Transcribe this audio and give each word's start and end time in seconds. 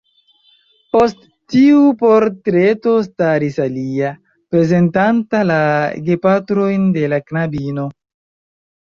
Post 0.95 1.19
tiu 1.55 1.83
portreto 1.99 2.95
staris 3.09 3.61
alia, 3.67 4.11
prezentanta 4.57 5.45
la 5.53 5.63
gepatrojn 6.11 6.93
de 7.01 7.09
la 7.17 7.25
knabino. 7.31 7.91